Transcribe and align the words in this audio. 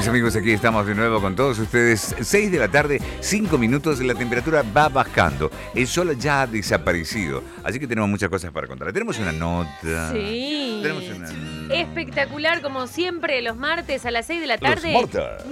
mis 0.00 0.08
amigos, 0.08 0.34
aquí 0.34 0.52
estamos 0.52 0.86
de 0.86 0.94
nuevo 0.94 1.20
con 1.20 1.36
todos 1.36 1.58
ustedes. 1.58 2.14
6 2.18 2.50
de 2.50 2.58
la 2.58 2.68
tarde, 2.68 3.00
5 3.20 3.58
minutos, 3.58 4.00
la 4.00 4.14
temperatura 4.14 4.62
va 4.74 4.88
bajando. 4.88 5.50
El 5.74 5.86
sol 5.86 6.16
ya 6.18 6.42
ha 6.42 6.46
desaparecido, 6.46 7.42
así 7.62 7.78
que 7.78 7.86
tenemos 7.86 8.08
muchas 8.08 8.30
cosas 8.30 8.50
para 8.50 8.66
contar. 8.66 8.92
Tenemos 8.94 9.18
una 9.18 9.32
nota. 9.32 10.12
Sí. 10.12 10.80
Tenemos 10.82 11.04
una... 11.04 11.74
Espectacular, 11.74 12.62
como 12.62 12.86
siempre, 12.86 13.42
los 13.42 13.56
martes 13.56 14.06
a 14.06 14.10
las 14.10 14.24
6 14.26 14.40
de 14.40 14.46
la 14.46 14.56
tarde. 14.56 14.94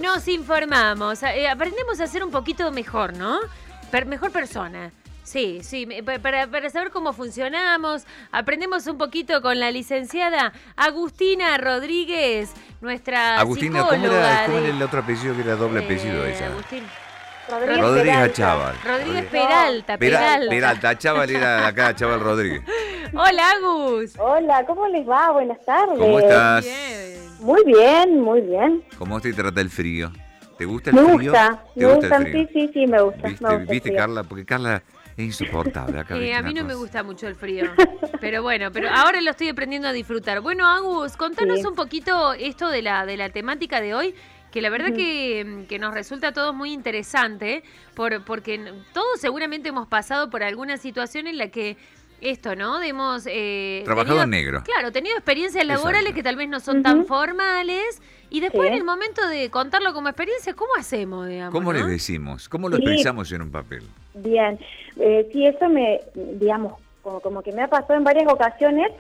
Nos 0.00 0.26
informamos, 0.28 1.22
eh, 1.24 1.46
aprendemos 1.46 2.00
a 2.00 2.06
ser 2.06 2.24
un 2.24 2.30
poquito 2.30 2.72
mejor, 2.72 3.12
¿no? 3.14 3.38
Per- 3.90 4.06
mejor 4.06 4.30
persona. 4.30 4.90
Sí, 5.28 5.58
sí, 5.62 5.86
para, 6.22 6.46
para 6.46 6.70
saber 6.70 6.90
cómo 6.90 7.12
funcionamos, 7.12 8.06
aprendemos 8.32 8.86
un 8.86 8.96
poquito 8.96 9.42
con 9.42 9.60
la 9.60 9.70
licenciada 9.70 10.54
Agustina 10.74 11.58
Rodríguez, 11.58 12.50
nuestra 12.80 13.38
Agustina, 13.38 13.80
¿cómo 13.80 13.90
psicóloga 13.92 14.30
era, 14.32 14.46
cómo 14.46 14.56
de- 14.56 14.64
era 14.68 14.74
el 14.76 14.82
otro 14.82 15.00
apellido 15.00 15.34
que 15.34 15.42
era 15.42 15.56
doble 15.56 15.84
apellido 15.84 16.24
Eh, 16.24 16.34
ella? 16.34 16.46
Agustín. 16.46 16.82
Rodríguez, 17.50 17.78
Rodríguez 17.80 18.14
Peralta. 18.14 18.32
Chaval. 18.36 18.76
Rodríguez 18.82 19.24
Peralta, 19.26 19.98
Pera- 19.98 20.18
Peralta. 20.18 20.48
Peralta, 20.50 20.98
Chaval 20.98 21.30
era 21.30 21.66
acá, 21.66 21.94
Chaval 21.94 22.20
Rodríguez. 22.20 22.62
Hola, 23.12 23.50
Agus. 23.50 24.12
Hola, 24.18 24.64
¿cómo 24.66 24.86
les 24.88 25.06
va? 25.06 25.30
Buenas 25.32 25.62
tardes. 25.66 25.98
¿Cómo 25.98 26.20
estás? 26.20 26.64
Bien. 26.64 27.28
Muy 27.40 27.64
bien, 27.66 28.20
muy 28.22 28.40
bien. 28.40 28.82
¿Cómo 28.98 29.20
te 29.20 29.32
trata 29.34 29.60
el 29.60 29.68
frío? 29.68 30.10
¿Te 30.56 30.64
gusta 30.64 30.88
el 30.90 30.96
Me 30.96 31.02
frío? 31.16 31.30
gusta, 31.32 31.62
¿Te 31.74 31.80
me 31.80 31.86
gusta 31.86 32.00
gustan, 32.08 32.26
el 32.26 32.32
frío? 32.32 32.48
sí, 32.52 32.60
sí, 32.66 32.70
sí, 32.72 32.86
me 32.86 33.00
gusta. 33.02 33.28
¿Viste, 33.28 33.44
me 33.46 33.56
gusta 33.58 33.72
¿viste. 33.72 33.94
Carla? 33.94 34.24
Porque 34.24 34.44
Carla 34.46 34.82
es 35.18 35.40
insoportable 35.40 35.98
acá. 35.98 36.16
Eh, 36.16 36.20
¿viste 36.20 36.34
a 36.34 36.42
mí 36.42 36.54
no 36.54 36.64
me 36.64 36.74
gusta 36.74 37.02
mucho 37.02 37.26
el 37.26 37.34
frío, 37.34 37.64
pero 38.20 38.42
bueno, 38.42 38.70
pero 38.72 38.88
ahora 38.90 39.20
lo 39.20 39.30
estoy 39.30 39.48
aprendiendo 39.48 39.88
a 39.88 39.92
disfrutar. 39.92 40.40
Bueno, 40.40 40.66
Agus, 40.68 41.16
contanos 41.16 41.60
Sí. 41.60 41.66
un 41.66 41.74
poquito 41.74 42.32
esto 42.34 42.68
de 42.68 42.82
la, 42.82 43.04
de 43.04 43.16
la 43.16 43.28
temática 43.30 43.80
de 43.80 43.94
hoy, 43.94 44.14
que 44.52 44.62
la 44.62 44.70
verdad 44.70 44.94
que, 44.94 45.66
que 45.68 45.78
nos 45.78 45.92
resulta 45.92 46.28
a 46.28 46.32
todos 46.32 46.54
muy 46.54 46.72
interesante, 46.72 47.62
por, 47.94 48.24
porque 48.24 48.72
todos 48.94 49.20
seguramente 49.20 49.68
hemos 49.70 49.88
pasado 49.88 50.30
por 50.30 50.42
alguna 50.42 50.76
situación 50.76 51.26
en 51.26 51.36
la 51.36 51.48
que 51.48 51.76
esto, 52.20 52.56
¿no? 52.56 52.82
Hemos... 52.82 53.24
eh, 53.26 53.82
Trabajado 53.84 54.16
tenido- 54.16 54.24
en 54.24 54.30
negro. 54.30 54.62
Claro, 54.64 54.90
tenido 54.90 55.16
experiencias 55.16 55.64
laborales 55.66 56.00
Exacto. 56.10 56.16
que 56.16 56.22
tal 56.24 56.36
vez 56.36 56.48
no 56.48 56.58
son 56.60 56.82
tan 56.82 57.04
formales, 57.06 58.00
y 58.30 58.40
después 58.40 58.62
Sí. 58.68 58.72
en 58.72 58.78
el 58.78 58.84
momento 58.84 59.26
de 59.28 59.50
contarlo 59.50 59.92
como 59.94 60.08
experiencia, 60.08 60.54
¿cómo 60.54 60.70
hacemos, 60.78 61.28
digamos? 61.28 61.52
¿Cómo 61.52 61.72
no? 61.72 61.78
le 61.78 61.86
decimos? 61.86 62.48
¿Cómo 62.48 62.68
lo 62.68 62.76
Sí. 62.76 62.82
expresamos 62.82 63.30
en 63.32 63.42
un 63.42 63.50
papel? 63.50 63.84
Bien, 64.22 64.58
eh, 64.98 65.28
sí, 65.32 65.46
eso 65.46 65.68
me, 65.68 66.00
digamos, 66.14 66.74
como, 67.02 67.20
como 67.20 67.42
que 67.42 67.52
me 67.52 67.62
ha 67.62 67.68
pasado 67.68 67.94
en 67.94 68.04
varias 68.04 68.30
ocasiones 68.32 68.90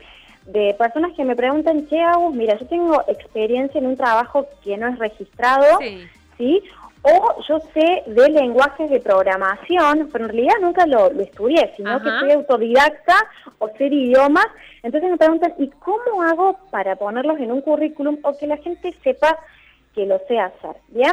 de 0.46 0.74
personas 0.78 1.12
que 1.14 1.24
me 1.24 1.36
preguntan, 1.36 1.86
che, 1.88 2.00
Agus, 2.00 2.34
mira, 2.34 2.58
yo 2.58 2.66
tengo 2.66 3.02
experiencia 3.06 3.78
en 3.78 3.86
un 3.86 3.96
trabajo 3.96 4.46
que 4.64 4.76
no 4.76 4.88
es 4.88 4.98
registrado, 4.98 5.78
Sí. 5.80 6.06
¿sí? 6.38 6.62
O 7.02 7.40
yo 7.46 7.60
sé 7.72 8.02
de 8.06 8.28
lenguajes 8.28 8.90
de 8.90 8.98
programación, 9.00 10.08
pero 10.12 10.24
en 10.24 10.30
realidad 10.30 10.54
nunca 10.60 10.84
lo, 10.84 11.10
lo 11.12 11.22
estudié, 11.22 11.72
sino 11.76 12.02
que 12.02 12.10
soy 12.10 12.32
autodidacta 12.32 13.14
o 13.58 13.68
ser 13.78 13.92
idiomas. 13.92 14.46
Entonces 14.82 15.10
me 15.10 15.16
preguntan, 15.16 15.54
¿y 15.58 15.68
cómo 15.68 16.22
hago 16.22 16.58
para 16.70 16.96
ponerlos 16.96 17.38
en 17.38 17.52
un 17.52 17.60
currículum 17.60 18.18
o 18.22 18.36
que 18.36 18.48
la 18.48 18.56
gente 18.56 18.92
sepa 19.04 19.38
que 19.94 20.06
lo 20.06 20.18
sé 20.26 20.40
hacer? 20.40 20.76
¿Bien? 20.88 21.12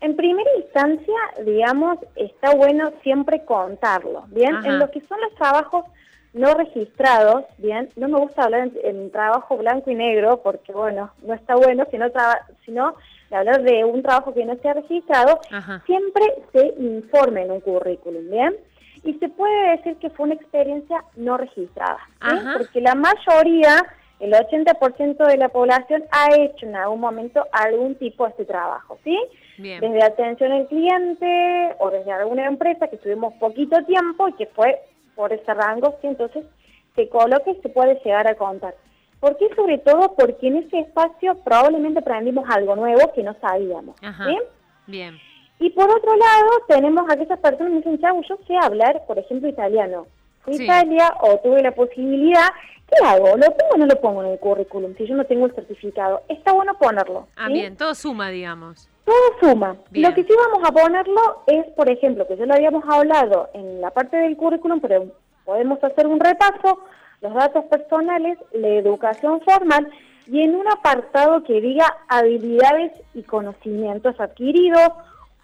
En 0.00 0.16
primera 0.16 0.50
instancia, 0.58 1.14
digamos, 1.44 1.98
está 2.16 2.54
bueno 2.54 2.92
siempre 3.02 3.44
contarlo, 3.44 4.24
¿bien? 4.28 4.56
Ajá. 4.56 4.68
En 4.68 4.78
lo 4.78 4.90
que 4.90 5.00
son 5.02 5.20
los 5.20 5.34
trabajos 5.34 5.84
no 6.34 6.52
registrados, 6.54 7.44
¿bien? 7.58 7.88
No 7.96 8.08
me 8.08 8.18
gusta 8.18 8.44
hablar 8.44 8.62
en, 8.62 8.72
en 8.82 9.10
trabajo 9.10 9.56
blanco 9.56 9.90
y 9.90 9.94
negro 9.94 10.40
porque, 10.42 10.72
bueno, 10.72 11.12
no 11.22 11.32
está 11.32 11.54
bueno, 11.54 11.86
sino, 11.90 12.06
sino 12.64 12.94
de 13.30 13.36
hablar 13.36 13.62
de 13.62 13.84
un 13.84 14.02
trabajo 14.02 14.34
que 14.34 14.44
no 14.44 14.56
sea 14.56 14.74
registrado, 14.74 15.40
Ajá. 15.50 15.82
siempre 15.86 16.24
se 16.52 16.74
informe 16.78 17.42
en 17.42 17.52
un 17.52 17.60
currículum, 17.60 18.28
¿bien? 18.30 18.56
Y 19.04 19.14
se 19.14 19.28
puede 19.28 19.76
decir 19.76 19.96
que 19.96 20.10
fue 20.10 20.26
una 20.26 20.34
experiencia 20.34 21.04
no 21.16 21.36
registrada, 21.36 21.98
porque 22.56 22.80
la 22.80 22.94
mayoría, 22.94 23.84
el 24.20 24.32
80% 24.32 25.26
de 25.26 25.36
la 25.36 25.48
población 25.48 26.04
ha 26.10 26.34
hecho 26.36 26.66
en 26.66 26.76
algún 26.76 27.00
momento 27.00 27.46
algún 27.52 27.94
tipo 27.96 28.24
de 28.24 28.30
este 28.30 28.44
trabajo, 28.44 28.98
¿sí? 29.04 29.18
Bien. 29.58 29.80
Desde 29.80 30.02
atención 30.04 30.52
al 30.52 30.66
cliente 30.68 31.74
o 31.78 31.90
desde 31.90 32.12
alguna 32.12 32.46
empresa 32.46 32.88
que 32.88 32.96
tuvimos 32.96 33.34
poquito 33.34 33.82
tiempo 33.84 34.28
y 34.28 34.32
que 34.34 34.46
fue 34.46 34.80
por 35.14 35.32
ese 35.32 35.52
rango, 35.54 35.96
¿sí? 36.00 36.06
entonces 36.08 36.44
se 36.94 37.08
coloca 37.08 37.50
y 37.50 37.60
se 37.60 37.68
puede 37.68 38.00
llegar 38.04 38.26
a 38.26 38.34
contar. 38.34 38.74
¿Por 39.20 39.36
qué? 39.36 39.48
Sobre 39.56 39.78
todo 39.78 40.14
porque 40.16 40.48
en 40.48 40.56
ese 40.58 40.80
espacio 40.80 41.34
probablemente 41.44 42.00
aprendimos 42.00 42.44
algo 42.50 42.76
nuevo 42.76 43.12
que 43.14 43.22
no 43.22 43.34
sabíamos. 43.40 43.96
Ajá. 44.02 44.26
¿sí? 44.26 44.36
Bien. 44.86 45.18
Y 45.60 45.70
por 45.70 45.88
otro 45.88 46.10
lado, 46.16 46.50
tenemos 46.68 47.08
a 47.08 47.14
aquellas 47.14 47.38
personas 47.38 47.68
que 47.68 47.70
me 47.70 47.76
dicen, 47.76 48.00
Chau, 48.00 48.20
yo 48.28 48.36
sé 48.46 48.54
hablar, 48.60 49.02
por 49.06 49.18
ejemplo, 49.18 49.48
italiano. 49.48 50.06
Fui 50.42 50.54
a 50.54 50.56
Sí. 50.58 50.64
Italia 50.64 51.14
o 51.22 51.38
tuve 51.38 51.62
la 51.62 51.70
posibilidad, 51.72 52.48
¿qué 52.88 53.04
hago? 53.04 53.36
¿Lo 53.36 53.46
pongo 53.46 53.74
o 53.74 53.76
no 53.78 53.86
lo 53.86 54.00
pongo 54.00 54.22
en 54.22 54.30
el 54.30 54.38
currículum 54.38 54.94
si 54.96 55.06
yo 55.06 55.14
no 55.14 55.24
tengo 55.24 55.46
el 55.46 55.54
certificado? 55.54 56.22
Está 56.28 56.52
bueno 56.52 56.74
ponerlo. 56.78 57.28
Ah, 57.36 57.46
¿sí? 57.48 57.54
bien, 57.54 57.76
todo 57.76 57.94
suma, 57.94 58.28
digamos. 58.30 58.88
Todo 59.04 59.14
suma. 59.40 59.76
Bien. 59.90 60.08
Lo 60.08 60.14
que 60.14 60.24
sí 60.24 60.32
vamos 60.36 60.68
a 60.68 60.72
ponerlo 60.72 61.42
es, 61.46 61.66
por 61.72 61.88
ejemplo, 61.88 62.26
que 62.26 62.36
ya 62.36 62.46
lo 62.46 62.54
habíamos 62.54 62.84
hablado 62.88 63.50
en 63.52 63.80
la 63.80 63.90
parte 63.90 64.16
del 64.16 64.36
currículum, 64.36 64.80
pero 64.80 65.06
podemos 65.44 65.82
hacer 65.84 66.06
un 66.06 66.20
repaso, 66.20 66.80
los 67.20 67.34
datos 67.34 67.64
personales, 67.66 68.38
la 68.52 68.68
educación 68.68 69.40
formal 69.42 69.90
y 70.26 70.40
en 70.40 70.54
un 70.54 70.66
apartado 70.68 71.42
que 71.44 71.60
diga 71.60 71.86
habilidades 72.08 72.92
y 73.12 73.22
conocimientos 73.22 74.18
adquiridos 74.18 74.88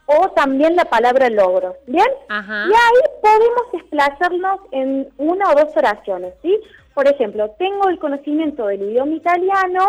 o 0.07 0.31
también 0.31 0.75
la 0.75 0.87
palabra 0.87 1.29
logros. 1.31 1.77
¿Bien? 1.87 2.09
Ajá. 2.29 2.65
Y 2.67 2.73
ahí 2.73 3.11
podemos 3.23 3.73
desplazarnos 3.73 4.61
en 4.73 5.09
una 5.19 5.51
o 5.51 5.55
dos 5.55 5.77
oraciones, 5.77 6.35
¿sí? 6.43 6.59
Por 6.95 7.09
ejemplo, 7.09 7.51
tengo 7.59 7.89
el 7.89 7.99
conocimiento 7.99 8.67
del 8.67 8.83
idioma 8.83 9.15
italiano 9.15 9.87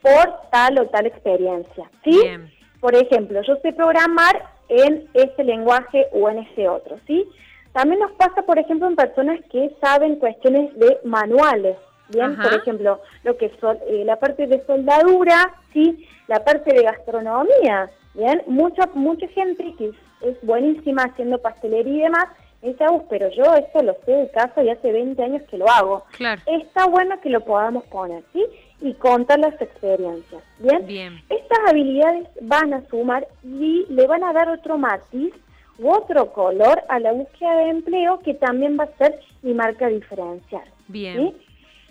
por 0.00 0.50
tal 0.50 0.78
o 0.80 0.86
tal 0.86 1.06
experiencia, 1.06 1.90
¿sí? 2.04 2.18
Bien. 2.22 2.50
Por 2.80 2.94
ejemplo, 2.94 3.40
yo 3.42 3.56
sé 3.56 3.72
programar 3.72 4.42
en 4.68 5.08
ese 5.14 5.44
lenguaje 5.44 6.06
o 6.12 6.28
en 6.28 6.38
ese 6.38 6.68
otro, 6.68 6.98
¿sí? 7.06 7.28
También 7.72 8.00
nos 8.00 8.12
pasa, 8.12 8.42
por 8.42 8.58
ejemplo, 8.58 8.88
en 8.88 8.96
personas 8.96 9.40
que 9.50 9.74
saben 9.80 10.16
cuestiones 10.16 10.76
de 10.78 10.98
manuales, 11.04 11.76
¿bien? 12.08 12.32
Ajá. 12.32 12.42
Por 12.42 12.54
ejemplo, 12.54 13.00
lo 13.22 13.36
que 13.36 13.50
son 13.60 13.78
eh, 13.88 14.02
la 14.04 14.16
parte 14.16 14.46
de 14.46 14.64
soldadura, 14.66 15.54
¿sí? 15.72 16.06
La 16.26 16.44
parte 16.44 16.74
de 16.74 16.82
gastronomía, 16.82 17.90
¿bien? 18.14 18.42
Mucha, 18.46 18.88
mucha 18.94 19.28
gente 19.28 19.74
que 19.78 19.88
es, 19.88 19.94
es 20.22 20.36
buenísima 20.42 21.04
haciendo 21.04 21.38
pastelería 21.38 21.94
y 21.94 22.02
demás, 22.02 22.26
me 22.62 22.68
dice, 22.70 22.84
"Agus, 22.84 23.02
pero 23.10 23.28
yo 23.30 23.42
esto 23.54 23.82
lo 23.82 23.94
sé 24.04 24.12
de 24.12 24.30
casa 24.30 24.62
y 24.62 24.70
hace 24.70 24.92
20 24.92 25.22
años 25.22 25.42
que 25.50 25.58
lo 25.58 25.68
hago. 25.68 26.04
Claro. 26.16 26.40
Está 26.46 26.86
bueno 26.86 27.20
que 27.20 27.28
lo 27.28 27.40
podamos 27.40 27.84
poner, 27.84 28.22
¿sí? 28.32 28.44
Y 28.80 28.94
contar 28.94 29.38
las 29.40 29.60
experiencias, 29.60 30.42
¿bien? 30.58 30.86
Bien. 30.86 31.22
Estas 31.28 31.58
habilidades 31.68 32.28
van 32.40 32.72
a 32.74 32.86
sumar 32.88 33.26
y 33.42 33.84
le 33.88 34.06
van 34.06 34.24
a 34.24 34.32
dar 34.32 34.48
otro 34.48 34.78
matiz 34.78 35.34
u 35.78 35.90
otro 35.90 36.32
color 36.32 36.82
a 36.88 36.98
la 37.00 37.12
búsqueda 37.12 37.56
de 37.56 37.70
empleo 37.70 38.20
que 38.20 38.34
también 38.34 38.76
va 38.78 38.84
a 38.84 38.96
ser 38.98 39.18
mi 39.42 39.54
marca 39.54 39.88
diferencial. 39.88 40.64
Bien. 40.88 41.16
¿sí? 41.16 41.36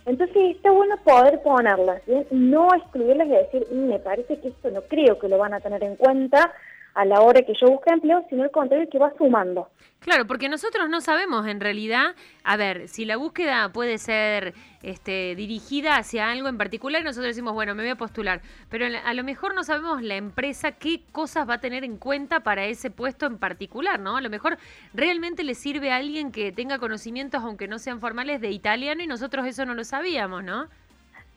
Entonces 0.05 0.55
está 0.55 0.71
bueno 0.71 0.95
poder 1.03 1.41
ponerlas, 1.43 2.03
¿bien? 2.05 2.25
no 2.31 2.73
excluirlas 2.73 3.27
y 3.27 3.31
decir, 3.31 3.67
"Mm, 3.71 3.87
me 3.87 3.99
parece 3.99 4.39
que 4.39 4.47
esto 4.47 4.71
no 4.71 4.81
creo 4.81 5.19
que 5.19 5.27
lo 5.27 5.37
van 5.37 5.53
a 5.53 5.59
tener 5.59 5.83
en 5.83 5.95
cuenta 5.95 6.51
a 6.93 7.05
la 7.05 7.21
hora 7.21 7.41
que 7.41 7.53
yo 7.59 7.67
busque 7.67 7.91
empleo, 7.91 8.25
sino 8.29 8.43
al 8.43 8.51
contrario 8.51 8.89
que 8.89 8.99
va 8.99 9.13
sumando. 9.17 9.69
Claro, 10.01 10.25
porque 10.25 10.49
nosotros 10.49 10.89
no 10.89 10.99
sabemos 10.99 11.45
en 11.45 11.59
realidad, 11.59 12.15
a 12.43 12.57
ver, 12.57 12.87
si 12.87 13.05
la 13.05 13.17
búsqueda 13.17 13.71
puede 13.71 13.99
ser 13.99 14.55
este, 14.81 15.35
dirigida 15.35 15.95
hacia 15.95 16.31
algo 16.31 16.47
en 16.47 16.57
particular, 16.57 17.03
nosotros 17.03 17.27
decimos, 17.27 17.53
bueno, 17.53 17.75
me 17.75 17.83
voy 17.83 17.91
a 17.91 17.95
postular, 17.95 18.41
pero 18.67 18.87
a 18.87 19.11
a 19.11 19.13
lo 19.13 19.23
mejor 19.23 19.53
no 19.53 19.63
sabemos 19.63 20.01
la 20.01 20.15
empresa 20.15 20.71
qué 20.71 21.03
cosas 21.11 21.47
va 21.47 21.55
a 21.55 21.59
tener 21.59 21.83
en 21.83 21.97
cuenta 21.97 22.39
para 22.39 22.65
ese 22.65 22.89
puesto 22.89 23.27
en 23.27 23.37
particular, 23.37 23.99
¿no? 23.99 24.17
A 24.17 24.21
lo 24.21 24.29
mejor 24.31 24.57
realmente 24.93 25.43
le 25.43 25.53
sirve 25.53 25.91
a 25.91 25.97
alguien 25.97 26.31
que 26.31 26.51
tenga 26.51 26.79
conocimientos, 26.79 27.43
aunque 27.43 27.67
no 27.67 27.77
sean 27.77 27.99
formales, 27.99 28.41
de 28.41 28.49
italiano 28.49 29.03
y 29.03 29.07
nosotros 29.07 29.45
eso 29.45 29.65
no 29.65 29.75
lo 29.75 29.83
sabíamos, 29.83 30.43
¿no? 30.43 30.67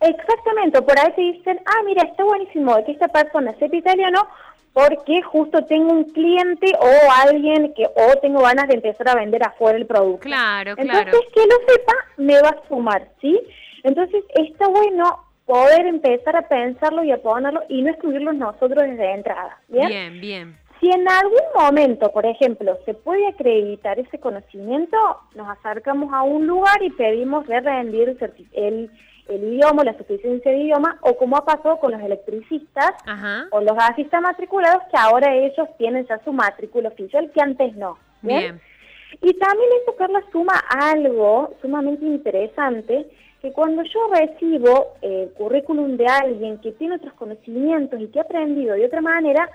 Exactamente, 0.01 0.81
por 0.81 0.99
ahí 0.99 1.11
te 1.15 1.21
dicen, 1.21 1.59
ah, 1.65 1.83
mira, 1.85 2.03
está 2.03 2.23
buenísimo 2.23 2.75
que 2.85 2.91
esta 2.91 3.07
persona 3.07 3.55
sepa 3.59 3.75
italiano 3.75 4.27
porque 4.73 5.21
justo 5.21 5.63
tengo 5.65 5.93
un 5.93 6.03
cliente 6.11 6.67
o 6.77 7.11
alguien 7.25 7.73
que 7.73 7.85
o 7.85 8.19
tengo 8.21 8.41
ganas 8.41 8.67
de 8.67 8.75
empezar 8.75 9.07
a 9.07 9.15
vender 9.15 9.41
afuera 9.41 9.77
el 9.77 9.85
producto. 9.85 10.19
Claro, 10.19 10.75
claro. 10.75 10.99
Entonces, 10.99 11.21
que 11.33 11.41
lo 11.41 11.73
sepa 11.73 11.93
me 12.17 12.41
va 12.41 12.49
a 12.49 12.67
sumar, 12.67 13.07
¿sí? 13.21 13.39
Entonces, 13.83 14.23
está 14.35 14.67
bueno 14.67 15.23
poder 15.45 15.85
empezar 15.85 16.35
a 16.35 16.41
pensarlo 16.41 17.03
y 17.05 17.11
a 17.11 17.21
ponerlo 17.21 17.61
y 17.69 17.83
no 17.83 17.91
excluirlos 17.91 18.35
nosotros 18.35 18.83
desde 18.83 19.13
entrada, 19.13 19.57
¿bien? 19.69 19.87
Bien, 19.87 20.21
bien. 20.21 20.64
Si 20.79 20.89
en 20.89 21.07
algún 21.07 21.39
momento, 21.57 22.11
por 22.11 22.25
ejemplo, 22.25 22.77
se 22.85 22.93
puede 22.93 23.27
acreditar 23.27 23.97
ese 23.99 24.19
conocimiento, 24.19 24.97
nos 25.33 25.47
acercamos 25.49 26.13
a 26.13 26.23
un 26.23 26.45
lugar 26.45 26.83
y 26.83 26.89
pedimos 26.91 27.47
de 27.47 27.59
rendir 27.61 28.09
el, 28.09 28.47
el 28.53 28.91
el 29.27 29.43
idioma, 29.43 29.83
la 29.83 29.97
suficiencia 29.97 30.51
de 30.51 30.59
idioma, 30.59 30.97
o 31.01 31.17
como 31.17 31.37
ha 31.37 31.45
pasado 31.45 31.79
con 31.79 31.91
los 31.91 32.01
electricistas 32.01 32.91
Ajá. 33.05 33.47
o 33.51 33.61
los 33.61 33.75
gasistas 33.75 34.21
matriculados, 34.21 34.83
que 34.91 34.97
ahora 34.97 35.33
ellos 35.33 35.67
tienen 35.77 36.05
ya 36.07 36.19
su 36.23 36.31
matrícula 36.31 36.89
oficial, 36.89 37.31
que 37.31 37.41
antes 37.41 37.75
no. 37.75 37.97
¿bien? 38.21 38.39
Bien. 38.39 38.61
Y 39.21 39.33
también 39.35 39.69
esto, 39.79 39.95
Carla, 39.95 40.21
suma 40.31 40.61
algo 40.69 41.53
sumamente 41.61 42.05
interesante, 42.05 43.07
que 43.41 43.51
cuando 43.51 43.83
yo 43.83 44.07
recibo 44.13 44.93
el 45.01 45.31
currículum 45.33 45.97
de 45.97 46.05
alguien 46.07 46.59
que 46.59 46.71
tiene 46.73 46.95
otros 46.95 47.13
conocimientos 47.13 47.99
y 47.99 48.07
que 48.07 48.19
ha 48.19 48.23
aprendido 48.23 48.75
de 48.75 48.85
otra 48.85 49.01
manera, 49.01 49.49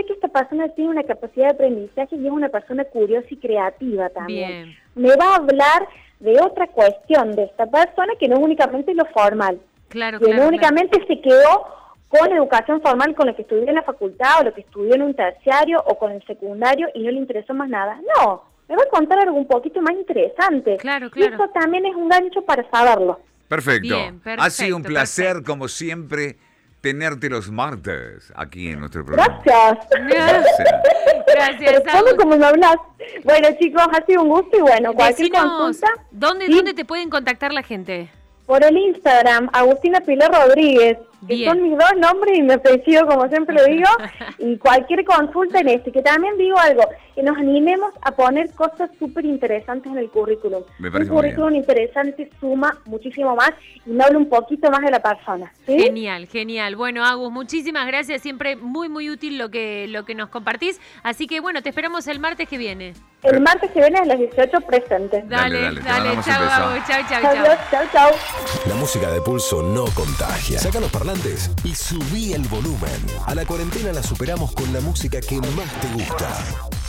sé 0.00 0.06
que 0.06 0.12
esta 0.14 0.28
persona 0.28 0.68
tiene 0.70 0.90
una 0.90 1.02
capacidad 1.04 1.46
de 1.48 1.52
aprendizaje 1.54 2.16
y 2.16 2.26
es 2.26 2.32
una 2.32 2.48
persona 2.48 2.84
curiosa 2.84 3.26
y 3.30 3.36
creativa 3.36 4.08
también. 4.10 4.48
Bien. 4.48 4.76
Me 4.94 5.16
va 5.16 5.32
a 5.32 5.36
hablar 5.36 5.88
de 6.20 6.38
otra 6.40 6.66
cuestión 6.68 7.32
de 7.32 7.44
esta 7.44 7.66
persona 7.66 8.12
que 8.18 8.28
no 8.28 8.36
es 8.36 8.42
únicamente 8.42 8.94
lo 8.94 9.04
formal, 9.06 9.60
Claro, 9.88 10.18
que 10.18 10.26
claro. 10.26 10.42
no 10.42 10.48
únicamente 10.48 11.04
se 11.06 11.20
quedó 11.20 11.64
con 12.08 12.32
educación 12.32 12.80
formal, 12.82 13.14
con 13.14 13.28
lo 13.28 13.36
que 13.36 13.42
estudió 13.42 13.68
en 13.68 13.74
la 13.74 13.82
facultad 13.82 14.40
o 14.40 14.44
lo 14.44 14.52
que 14.54 14.62
estudió 14.62 14.94
en 14.94 15.02
un 15.02 15.14
terciario 15.14 15.82
o 15.86 15.96
con 15.98 16.10
el 16.12 16.22
secundario 16.26 16.88
y 16.94 17.02
no 17.04 17.10
le 17.10 17.18
interesó 17.18 17.54
más 17.54 17.68
nada. 17.68 18.00
No, 18.18 18.42
me 18.68 18.76
va 18.76 18.82
a 18.82 18.88
contar 18.90 19.18
algo 19.20 19.36
un 19.36 19.46
poquito 19.46 19.80
más 19.80 19.94
interesante. 19.94 20.76
Claro, 20.78 21.06
Y 21.06 21.10
claro. 21.10 21.34
eso 21.36 21.48
también 21.54 21.86
es 21.86 21.94
un 21.94 22.08
gancho 22.08 22.42
para 22.42 22.68
saberlo. 22.70 23.20
Perfecto. 23.48 23.94
Bien, 23.96 24.20
ha 24.38 24.50
sido 24.50 24.76
un 24.76 24.82
perfecto, 24.82 24.88
placer, 25.00 25.26
perfecto. 25.26 25.50
como 25.52 25.68
siempre, 25.68 26.36
tenerte 26.80 27.28
los 27.28 27.50
martes 27.50 28.32
aquí 28.36 28.68
en 28.70 28.80
nuestro 28.80 29.04
programa. 29.04 29.40
Gracias. 29.44 29.86
Gracias, 31.26 31.82
Pero 31.82 31.82
¿cómo, 32.04 32.16
como 32.16 32.36
me 32.36 32.46
hablas? 32.46 32.76
Bueno, 33.24 33.48
chicos, 33.58 33.82
ha 33.92 34.04
sido 34.06 34.22
un 34.22 34.28
gusto 34.30 34.56
y 34.56 34.60
bueno, 34.60 34.92
cualquier 34.92 35.30
Decinos, 35.30 35.52
consulta, 35.58 35.88
¿dónde, 36.10 36.46
Sí. 36.46 36.54
¿dónde 36.54 36.74
te 36.74 36.84
pueden 36.84 37.10
contactar 37.10 37.52
la 37.52 37.62
gente? 37.62 38.10
por 38.46 38.64
el 38.64 38.76
Instagram, 38.76 39.48
Agustina 39.52 40.00
Pilar 40.00 40.32
Rodríguez, 40.32 40.98
que 41.26 41.34
Bien. 41.34 41.50
son 41.50 41.62
mis 41.62 41.72
dos 41.78 41.90
nombres 41.98 42.38
y 42.38 42.42
mi 42.42 42.52
apellido, 42.52 43.06
como 43.06 43.28
siempre 43.28 43.54
lo 43.54 43.64
digo, 43.64 43.88
y 44.38 44.56
cualquier 44.58 45.04
consulta 45.04 45.60
en 45.60 45.68
este, 45.68 45.92
que 45.92 46.02
también 46.02 46.36
digo 46.38 46.58
algo, 46.58 46.82
que 47.14 47.22
nos 47.22 47.36
animemos 47.36 47.92
a 48.02 48.12
poner 48.12 48.50
cosas 48.54 48.90
súper 48.98 49.24
interesantes 49.24 49.90
en 49.92 49.98
el 49.98 50.10
currículum. 50.10 50.62
Me 50.78 50.90
parece 50.90 51.10
un 51.10 51.20
bien. 51.20 51.34
currículum 51.34 51.54
interesante 51.56 52.30
suma 52.40 52.76
muchísimo 52.86 53.34
más 53.36 53.52
y 53.86 53.90
me 53.90 54.04
habla 54.04 54.18
un 54.18 54.28
poquito 54.28 54.70
más 54.70 54.80
de 54.80 54.90
la 54.90 55.00
persona. 55.00 55.52
¿sí? 55.66 55.78
Genial, 55.78 56.26
genial. 56.26 56.76
Bueno, 56.76 57.04
Agus, 57.04 57.30
muchísimas 57.30 57.86
gracias. 57.86 58.22
Siempre 58.22 58.56
muy, 58.56 58.88
muy 58.88 59.10
útil 59.10 59.38
lo 59.38 59.50
que, 59.50 59.86
lo 59.88 60.04
que 60.04 60.14
nos 60.14 60.28
compartís. 60.30 60.80
Así 61.02 61.26
que 61.26 61.40
bueno, 61.40 61.62
te 61.62 61.68
esperamos 61.68 62.06
el 62.06 62.18
martes 62.20 62.48
que 62.48 62.58
viene. 62.58 62.94
El 63.22 63.40
martes 63.40 63.70
que 63.72 63.80
viene 63.80 63.98
a 63.98 64.04
las 64.06 64.18
18 64.18 64.60
presente. 64.62 65.22
Dale, 65.28 65.60
Dale, 65.74 66.18
Chao. 66.24 66.70
Agus. 66.70 66.86
Chao, 66.86 67.02
chao, 67.08 67.20
chao. 67.20 67.56
Chao, 67.70 67.84
chao. 67.92 68.10
La 68.66 68.74
música 68.76 69.10
de 69.10 69.20
pulso 69.20 69.62
no 69.62 69.84
contagia. 69.94 70.58
Saca 70.58 70.80
los 70.80 70.90
y 71.64 71.74
subí 71.74 72.34
el 72.34 72.46
volumen. 72.46 73.04
A 73.26 73.34
la 73.34 73.44
cuarentena 73.44 73.92
la 73.92 74.00
superamos 74.00 74.52
con 74.52 74.72
la 74.72 74.80
música 74.80 75.20
que 75.20 75.40
más 75.40 75.80
te 75.80 75.92
gusta. 75.92 76.69